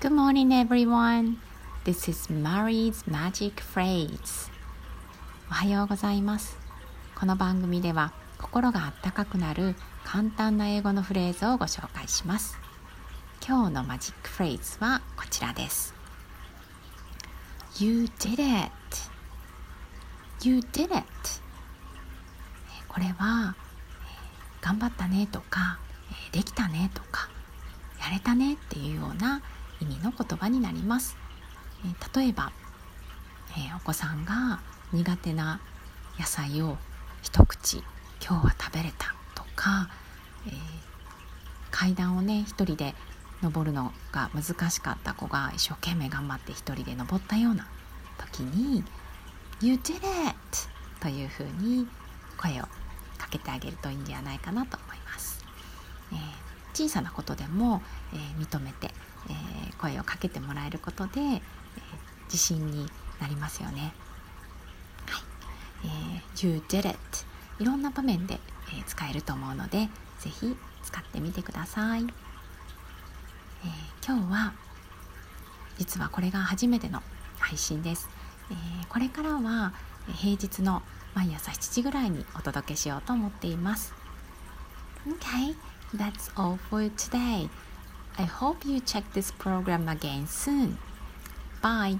[0.00, 1.38] Good morning, everyone.
[1.84, 4.48] This is Mary's Magic Phrase.
[5.50, 6.56] おはようございます。
[7.16, 9.74] この番組では心があったかくなる
[10.04, 12.60] 簡単な英語のフレーズをご紹介します。
[13.44, 15.92] 今日のマジックフレーズはこちらです。
[17.80, 18.70] You did it.
[20.48, 21.04] You did it.
[22.86, 23.56] これは
[24.60, 25.80] 頑張ったねとか
[26.30, 27.28] できたねとか
[28.00, 29.42] やれたねっていうような
[29.80, 31.16] 意味の言葉になります、
[31.84, 32.52] えー、例えば、
[33.50, 34.60] えー、お子さんが
[34.92, 35.60] 苦手な
[36.18, 36.76] 野菜を
[37.22, 37.78] 一口
[38.24, 39.88] 今日は食べれたとか、
[40.46, 40.54] えー、
[41.70, 42.94] 階段をね一人で
[43.42, 47.68] 登るのが難しかった子が一生懸命頑張って一人で登ったような
[48.18, 48.84] 時に
[49.60, 50.36] 「You did it!」
[51.00, 51.86] というふうに
[52.36, 52.64] 声を
[53.16, 55.37] かけてあげるといいんじゃないかなと思います。
[56.74, 57.82] 小さなことでも、
[58.12, 58.90] えー、認めて
[59.28, 61.40] えー、声をかけてもらえることで、えー、
[62.24, 62.86] 自信に
[63.20, 63.92] なりますよね。
[65.06, 65.22] はい
[65.84, 66.98] えー、You did it
[67.58, 69.88] いろんな場面で、え使えると思うので
[70.20, 72.02] 是非使ってみてください。
[72.02, 72.06] え
[74.06, 74.52] 今日は
[75.78, 77.02] 実はこれが初めての
[77.38, 78.08] 配信です。
[78.50, 78.54] え
[78.88, 79.72] これからは
[80.14, 80.82] 平日の
[81.14, 83.94] 毎朝7時ぐらいにお届けしようと思っています。
[85.06, 85.56] Okay,
[85.92, 87.48] that's all for today.
[88.18, 90.78] I hope you check this program again soon.
[91.62, 91.98] Bye.